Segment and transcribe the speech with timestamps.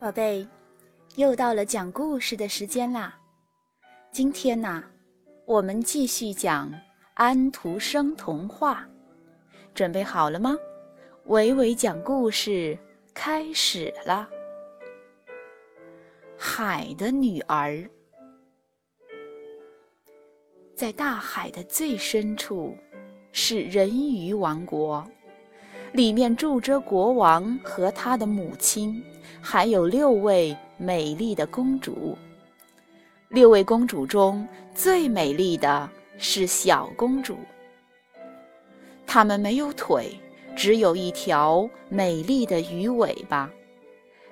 [0.00, 0.48] 宝贝，
[1.16, 3.20] 又到了讲故事的时间啦！
[4.10, 4.82] 今天呢，
[5.44, 6.72] 我们继续讲
[7.12, 8.88] 安徒生童话，
[9.74, 10.56] 准备好了吗？
[11.26, 12.78] 伟伟讲故事
[13.12, 14.26] 开始了。
[16.34, 17.86] 海的女儿，
[20.74, 22.74] 在大海的最深处
[23.32, 25.06] 是人鱼王国。
[25.92, 29.02] 里面住着国王和他的母亲，
[29.40, 32.16] 还有六位美丽的公主。
[33.28, 37.36] 六位公主中最美丽的是小公主。
[39.06, 40.18] 她们没有腿，
[40.54, 43.50] 只有一条美丽的鱼尾巴。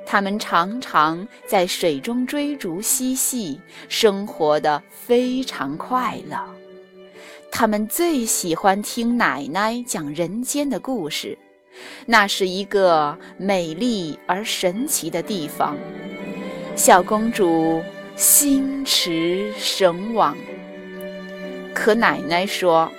[0.07, 6.39] 她们常常在水中追逐嬉戏，生活的非常快乐。
[7.51, 11.37] 她们最喜欢听奶奶讲人间的故事。
[12.07, 15.77] 那是一个美丽而神奇的地方，
[16.75, 17.83] 小公主
[18.17, 20.37] 心驰神往。
[21.75, 22.91] 可奶奶说，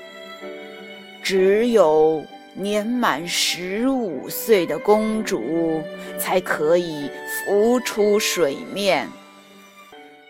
[1.22, 2.24] 只有
[2.54, 5.82] 年满十五岁的公主
[6.18, 7.10] 才可以
[7.46, 9.08] 浮出水面。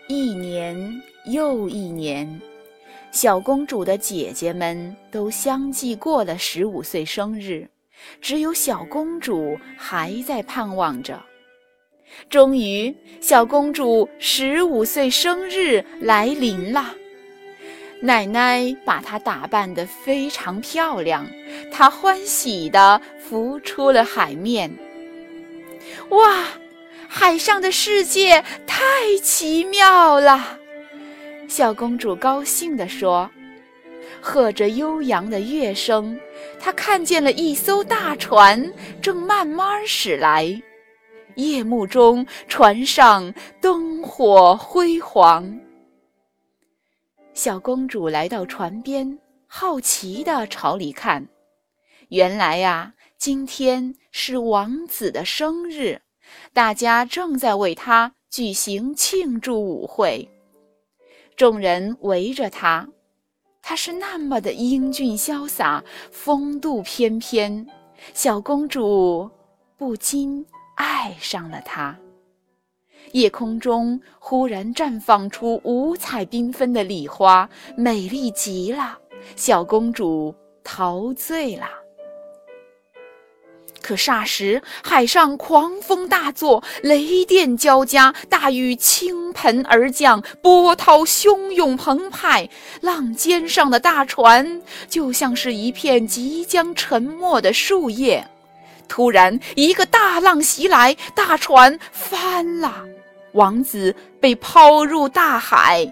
[0.08, 2.40] 一年又一年，
[3.12, 7.68] 小公主的姐姐们都相继过了十五岁生日。
[8.20, 11.20] 只有小公主还在盼望着。
[12.28, 16.94] 终于，小公主十五岁生日来临了。
[18.00, 21.26] 奶奶把她打扮得非常漂亮，
[21.70, 24.70] 她欢喜地浮出了海面。
[26.08, 26.44] 哇，
[27.08, 28.82] 海上的世界太
[29.22, 30.58] 奇妙了！
[31.46, 33.30] 小公主高兴地说。
[34.22, 36.18] 和着悠扬的乐声，
[36.58, 40.62] 他看见了一艘大船正慢慢驶来。
[41.36, 45.58] 夜幕中，船上灯火辉煌。
[47.32, 51.26] 小公主来到船边，好奇地朝里看。
[52.08, 56.02] 原来呀，今天是王子的生日，
[56.52, 60.28] 大家正在为他举行庆祝舞会。
[61.36, 62.88] 众人围着他。
[63.62, 67.66] 他是那么的英俊潇洒，风度翩翩，
[68.14, 69.30] 小公主
[69.76, 70.44] 不禁
[70.76, 71.96] 爱上了他。
[73.12, 78.98] 夜空中忽然绽放出五彩缤纷的礼花，美丽极了，
[79.36, 81.66] 小公主陶醉了。
[83.82, 92.48] 可霎时，海上狂风大作，雷电交加，大雨倾盆而降，波涛汹涌澎湃，
[92.82, 98.26] 浪尖上的大船就像是一片即将沉没的树叶。
[98.88, 102.84] 突然，一个大浪袭来，大船翻了，
[103.32, 105.86] 王子被抛入大海。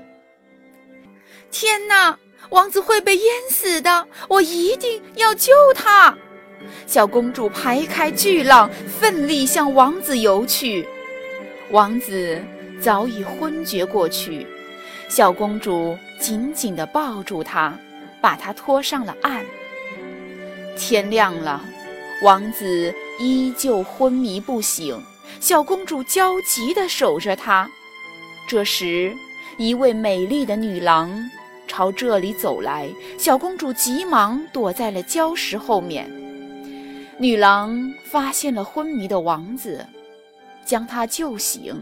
[1.50, 2.18] 天哪，
[2.50, 4.06] 王子会被淹死的！
[4.28, 6.16] 我一定要救他！
[6.86, 10.86] 小公主排开巨浪，奋力向王子游去。
[11.70, 12.40] 王子
[12.80, 14.46] 早已昏厥过去，
[15.08, 17.78] 小公主紧紧地抱住他，
[18.20, 19.44] 把他拖上了岸。
[20.76, 21.62] 天亮了，
[22.22, 24.98] 王子依旧昏迷不醒，
[25.40, 27.68] 小公主焦急地守着他。
[28.48, 29.12] 这时，
[29.58, 31.12] 一位美丽的女郎
[31.66, 36.10] 朝这里走来，小公主急忙躲在了礁石后面。
[37.20, 39.84] 女郎发现了昏迷的王子，
[40.64, 41.74] 将他救醒。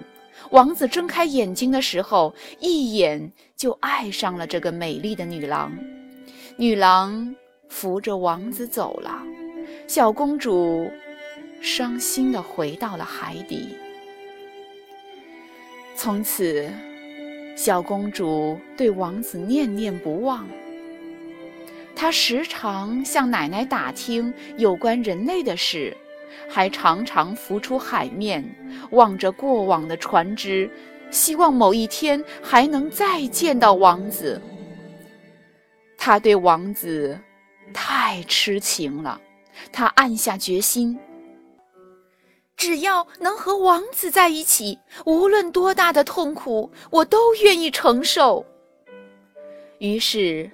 [0.51, 5.77] 王子睁开眼睛的时候，一眼就爱上了这个美丽的女郎。
[6.57, 7.35] 女郎
[7.69, 9.23] 扶着王子走了，
[9.87, 10.91] 小公主
[11.61, 13.77] 伤心地回到了海底。
[15.95, 16.71] 从此，
[17.55, 20.49] 小公主对王子念念不忘。
[21.99, 25.97] 他时常向奶奶打听有关人类的事，
[26.47, 28.45] 还常常浮出海面，
[28.91, 30.71] 望着过往的船只，
[31.11, 34.41] 希望某一天还能再见到王子。
[35.97, 37.19] 他对王子
[37.73, 39.19] 太痴情了，
[39.73, 40.99] 他暗下决心：
[42.59, 48.45] 只要能和王子在一起，无论多大的痛苦，我都愿意承受。
[49.79, 50.51] 于是。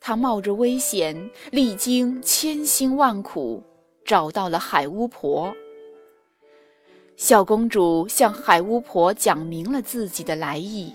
[0.00, 3.62] 他冒着危险，历经千辛万苦，
[4.04, 5.54] 找到了海巫婆。
[7.16, 10.92] 小公主向海巫婆讲明了自己的来意。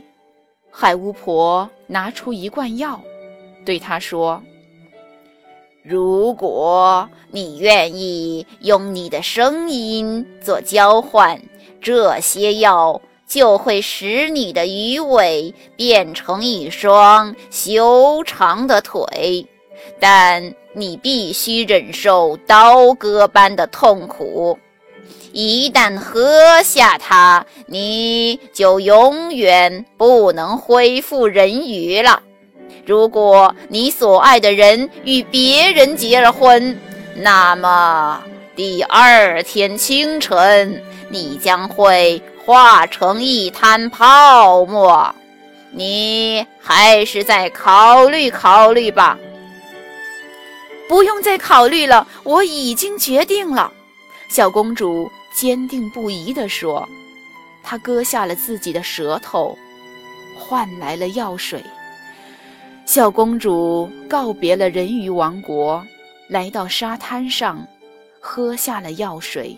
[0.71, 3.00] 海巫婆拿出一罐药，
[3.65, 4.41] 对她说
[5.83, 11.39] ：“如果你愿意用你的声音做交换，
[11.81, 12.99] 这些药
[13.33, 19.44] 就会使你的鱼尾变成一双修长的腿，
[20.00, 24.59] 但你必须忍受刀割般的痛苦。
[25.31, 32.21] 一旦喝下它，你就永远不能恢复人鱼了。
[32.85, 36.80] 如果你所爱的人与别人结了婚，
[37.15, 38.24] 那么
[38.56, 45.13] 第二天清晨，你将会化成一滩泡沫。
[45.72, 49.18] 你还是再考虑考虑吧。
[50.88, 53.72] 不用再考虑了，我已经决定了。
[54.30, 55.10] 小公主。
[55.36, 56.88] 坚定不移地说
[57.66, 59.57] ：“他割下了自己的舌头，
[60.38, 61.60] 换来了药水。
[62.86, 65.84] 小公主告别了人鱼王国，
[66.28, 67.66] 来到沙滩上，
[68.19, 69.57] 喝下了药水。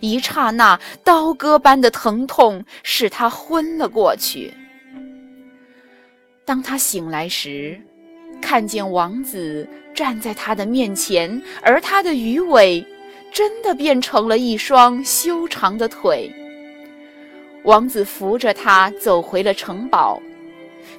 [0.00, 4.52] 一刹那，刀割般的疼痛使她昏了过去。
[6.44, 7.80] 当她醒来时，
[8.40, 12.84] 看见王子站在她的面前，而她的鱼尾……”
[13.34, 16.30] 真的变成了一双修长的腿。
[17.64, 20.20] 王子扶着她走回了城堡，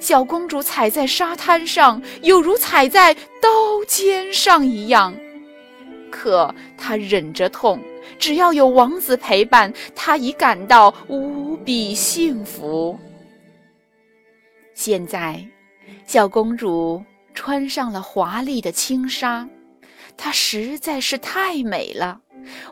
[0.00, 5.14] 小公主踩在沙滩上，犹如踩在刀尖上一样。
[6.10, 7.78] 可她忍着痛，
[8.18, 12.98] 只要有王子陪伴，她已感到无比幸福。
[14.74, 15.44] 现在，
[16.06, 19.48] 小公主穿上了华丽的轻纱，
[20.16, 22.20] 她实在是太美了。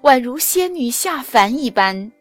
[0.03, 2.13] 宛如仙女下凡一般，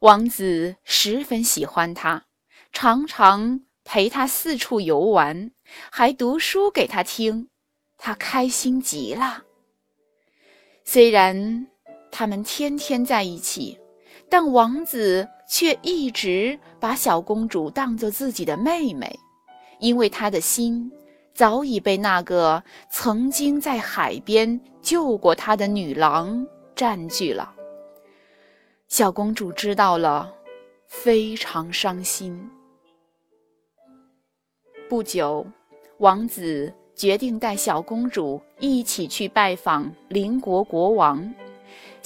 [0.00, 2.24] 王子十分喜欢她，
[2.72, 5.50] 常常陪她四处游玩，
[5.90, 7.48] 还读书给她听，
[7.96, 9.44] 她开心极了。
[10.84, 11.66] 虽然
[12.10, 13.78] 他们天天在一起，
[14.28, 19.18] 但王子却一直把小公主当做自己的妹妹，
[19.78, 20.90] 因为他的心。
[21.34, 27.54] 早已被那个曾经在海边救过她的女郎占据了。
[28.88, 30.32] 小公主知道了，
[30.86, 32.48] 非常伤心。
[34.88, 35.46] 不久，
[35.98, 41.34] 王子决定带小公主一起去拜访邻国国王。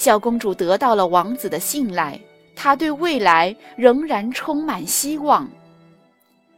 [0.01, 2.19] 小公主得到了王子的信赖，
[2.55, 5.47] 她对未来仍然充满希望。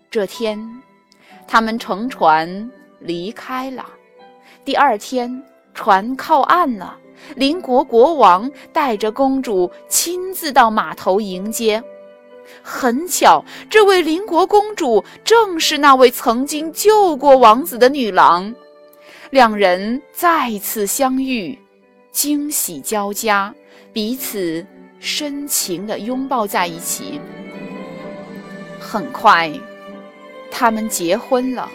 [0.10, 0.58] 这天。
[1.46, 3.86] 他们乘船离开了。
[4.64, 5.44] 第二天，
[5.74, 6.98] 船靠岸了。
[7.36, 11.84] 邻国国王带着公主亲自到码头迎接。
[12.62, 18.56] 很巧，这位邻国公主正是那位曾经救过王子的女郎。
[19.32, 21.60] 两人再次相遇，
[22.14, 23.54] 惊喜交加，
[23.92, 24.66] 彼此
[25.00, 27.20] 深情地拥抱在一起。
[28.80, 29.52] 很快。
[30.52, 31.68] 他们结婚了，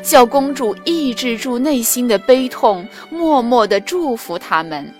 [0.00, 4.94] 小公主抑制住内心的悲痛，默默地祝福他们。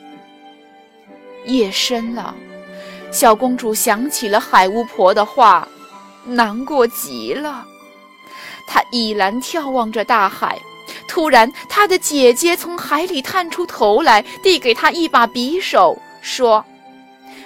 [1.46, 2.34] 夜深了，
[3.12, 5.68] 小公主想起了海巫婆的话，
[6.24, 7.64] 难过极了。
[8.66, 10.58] 她依然眺望着大海，
[11.14, 16.64] 突然，她的姐姐从海里探出头来，递给她一把匕首，说：“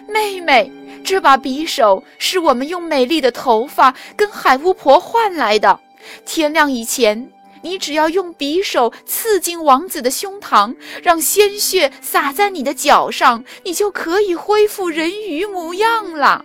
[0.09, 0.73] 妹妹。”
[1.05, 5.79] 这把匕首是我们用美丽的头发跟海巫婆换来的。
[6.25, 16.43] 天亮以前，你只要用匕首刺进王子的胸膛，让鲜血洒在你的脚上，你就可以恢复人鱼模样了。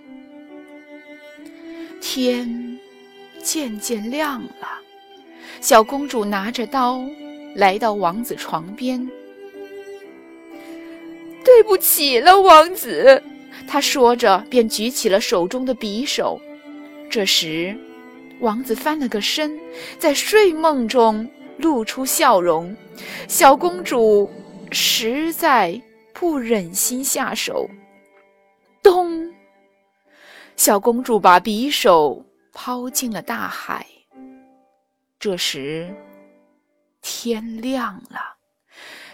[2.02, 2.78] 天
[3.42, 4.83] 渐渐亮了，
[5.62, 7.04] 小公主拿着刀
[7.56, 9.10] 来到王子床边。
[11.44, 13.22] 对不起了，王子。
[13.68, 16.40] 他说着，便举起了手中的匕首。
[17.10, 17.76] 这时，
[18.40, 19.58] 王子翻了个身，
[20.00, 22.76] 在睡梦中露出笑容。
[23.28, 24.30] 小公主
[24.72, 25.80] 实在
[26.14, 27.70] 不忍心下手。
[28.82, 29.32] 咚！
[30.56, 33.86] 小公主把匕首抛进了大海。
[35.24, 35.96] 这时，
[37.02, 38.20] 天亮了。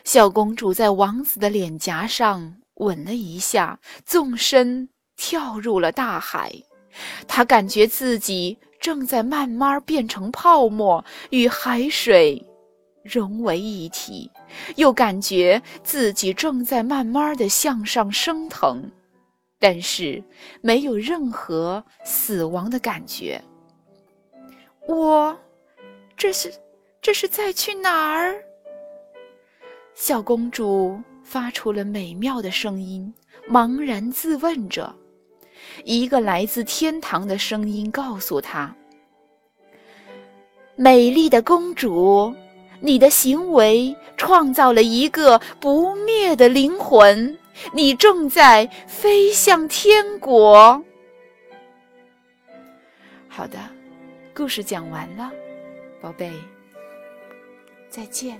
[0.03, 2.55] 小公主在王子的脸颊上。
[2.77, 6.51] 吻了一下，纵身跳入了大海。
[7.27, 12.43] 她感觉自己正在慢慢变成泡沫，与海水
[13.03, 14.31] 融为一体，
[14.77, 18.89] 又感觉自己正在慢慢的向上升腾，
[19.59, 20.23] 但是
[20.61, 23.39] 没有任何死亡的感觉。
[24.87, 25.37] 我，
[26.19, 26.53] 这是，
[27.01, 28.35] 这是在去哪儿？
[29.95, 31.01] 小公主。
[31.21, 33.13] 发出了美妙的声音，
[33.47, 34.91] 茫然自问着
[35.85, 38.75] ：“一个来自天堂的声音告诉她
[40.75, 42.33] ：“美丽的公主，
[42.79, 47.38] 你的行为创造了一个不灭的灵魂，
[47.73, 50.83] 你正在飞向天国。”
[53.29, 53.59] 好的，
[54.33, 55.31] 故事讲完了，
[56.01, 56.31] 宝贝，
[57.89, 58.39] 再见。